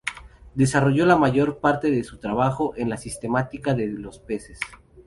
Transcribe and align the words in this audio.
Desarrolló 0.55 1.05
la 1.05 1.15
mayor 1.15 1.59
parte 1.59 1.91
de 1.91 2.03
su 2.03 2.17
trabajo 2.17 2.73
en 2.75 2.89
la 2.89 2.97
sistemática 2.97 3.75
de 3.75 3.85
los 3.85 4.17
peces. 4.17 4.59